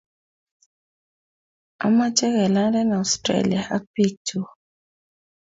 Amache 1.85 2.27
kelande 2.35 2.81
Australia 3.01 3.61
ak 3.75 3.83
bik 3.93 4.13
chuk 4.27 4.47